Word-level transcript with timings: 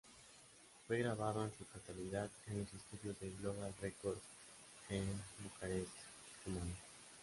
Fue 0.87 0.97
grabado 0.97 1.43
en 1.43 1.55
su 1.55 1.63
totalidad 1.65 2.27
en 2.47 2.57
los 2.57 2.73
estudios 2.73 3.19
de 3.19 3.29
Global 3.39 3.71
Records 3.83 4.23
en 4.89 5.05
Bucarest, 5.43 5.89
Rumania. 6.43 6.75